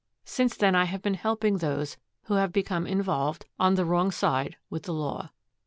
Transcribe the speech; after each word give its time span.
Since 0.25 0.57
then 0.57 0.73
I 0.73 0.85
have 0.85 1.03
been 1.03 1.13
helping 1.13 1.59
those 1.59 1.95
who 2.23 2.33
have 2.33 2.51
become 2.51 2.87
involved, 2.87 3.45
on 3.59 3.75
the 3.75 3.85
wrong 3.85 4.09
side, 4.09 4.57
with 4.67 4.81
the 4.81 4.93
law. 4.95 5.29